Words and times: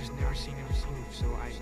just 0.00 0.14
never 0.14 0.34
seen 0.34 0.54
him 0.54 0.66
move, 0.66 1.12
so 1.12 1.26
I, 1.36 1.52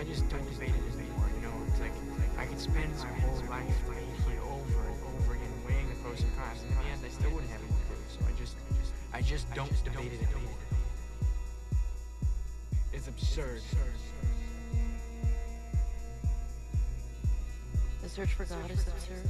I 0.00 0.02
just 0.04 0.26
don't 0.30 0.50
debate 0.50 0.70
it 0.70 0.98
anymore. 0.98 1.28
You 1.36 1.42
know, 1.42 1.52
it's 1.68 1.78
like 1.78 1.92
I 2.38 2.46
could 2.46 2.58
spend 2.58 2.90
my 2.96 3.12
whole 3.20 3.36
life 3.50 3.68
debating 3.84 4.08
it 4.32 4.40
over 4.40 4.80
and 4.88 4.96
over 5.20 5.34
again, 5.34 5.52
weighing 5.68 5.88
the 5.90 5.94
pros 5.96 6.22
and 6.22 6.36
cons, 6.38 6.62
and 6.62 6.72
in 6.72 6.78
the 6.78 6.84
end, 6.88 7.00
I 7.04 7.08
still 7.10 7.30
wouldn't 7.32 7.50
have 7.52 7.60
anything 7.60 7.76
to 7.76 7.86
prove. 7.86 8.08
So 8.08 8.20
I 8.26 8.32
just, 8.38 8.56
I 9.12 9.20
just 9.20 9.54
don't 9.54 9.84
debate 9.84 10.12
it 10.12 10.22
anymore. 10.22 10.56
It's 12.94 13.08
absurd. 13.08 13.60
The 18.00 18.08
search 18.08 18.32
for 18.32 18.46
God 18.46 18.70
is 18.70 18.88
absurd. 18.88 19.28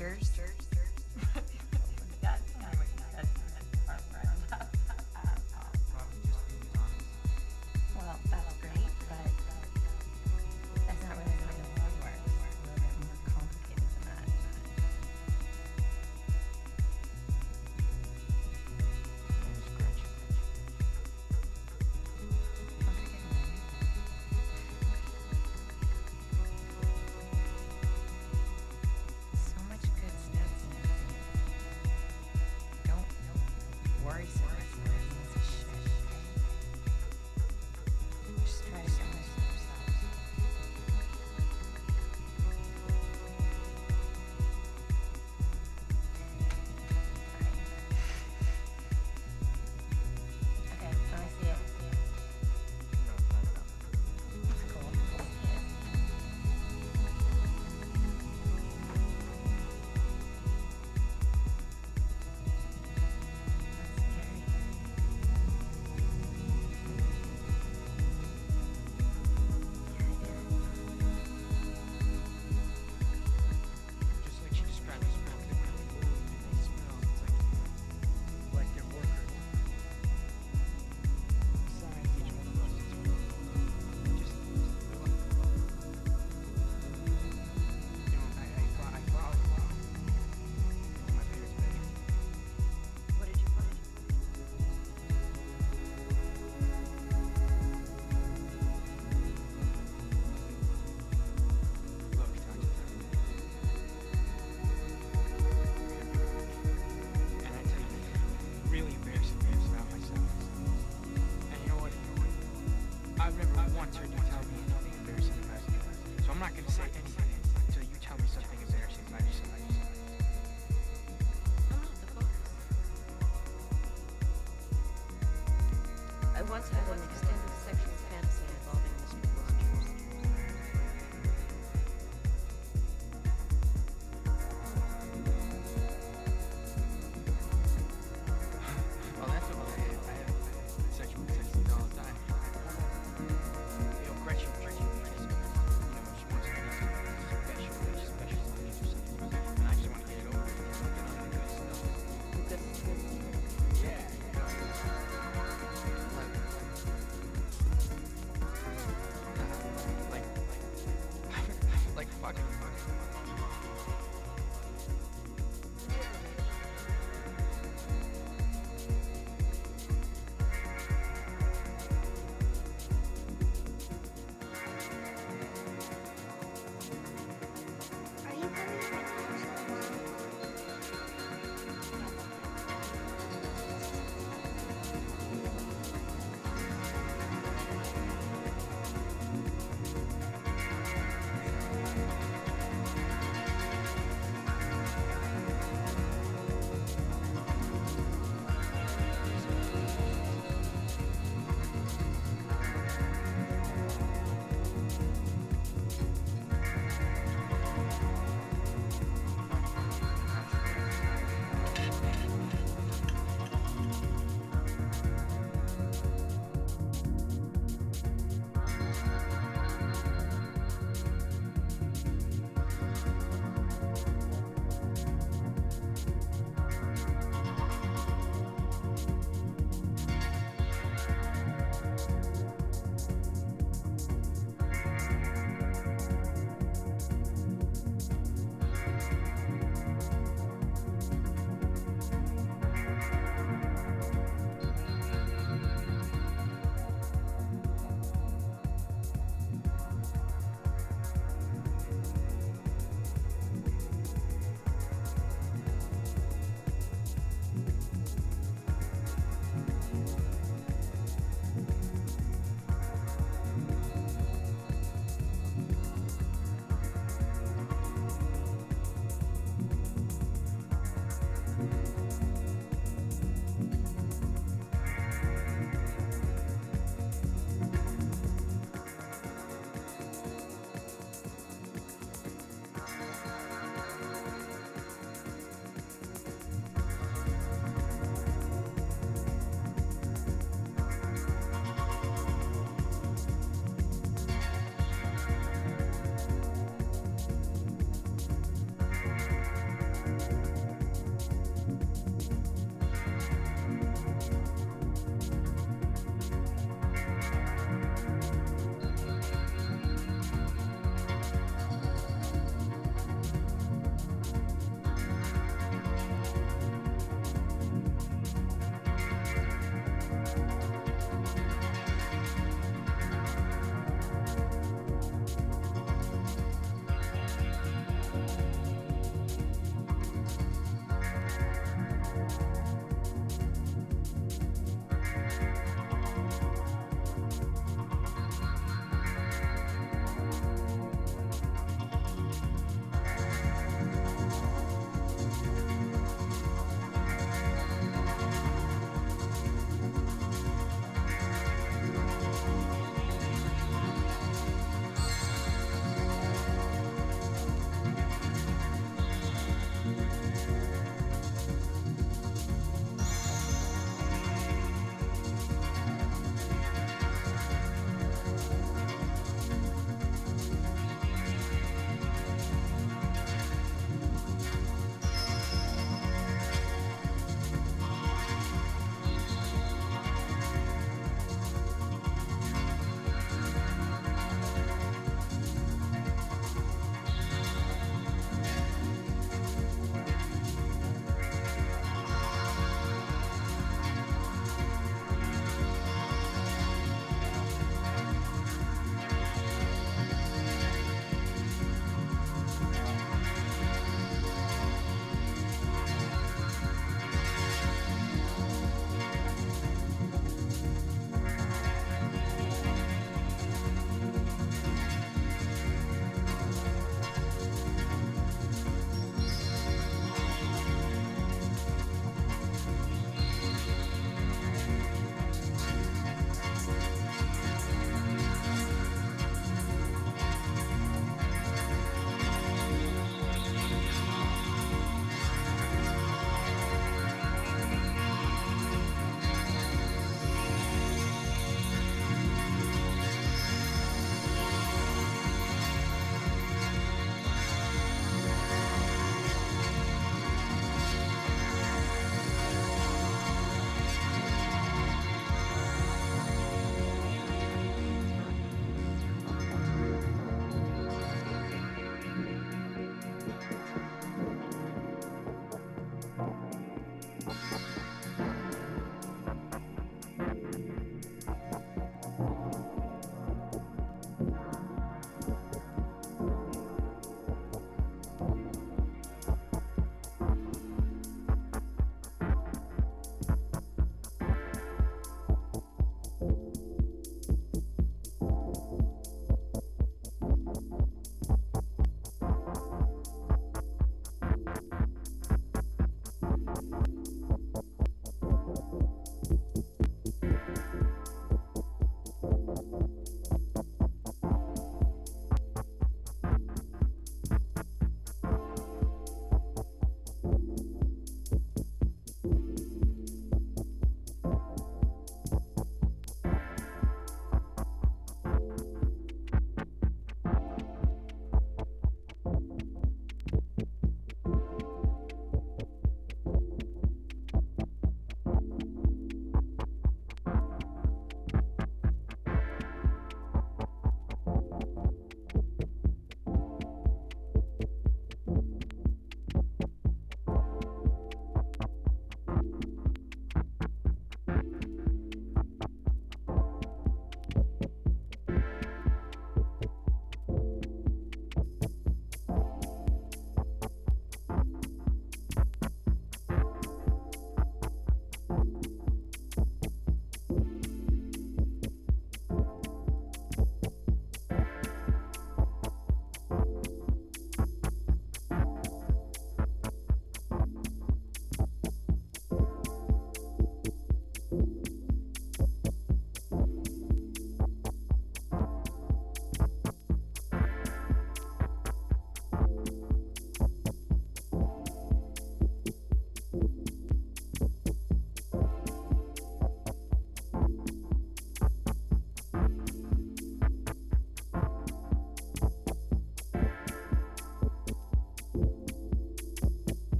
sisters. 0.00 0.59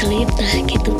selipah 0.00 0.64
gitu. 0.64 0.99